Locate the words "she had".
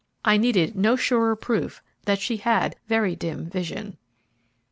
2.17-2.75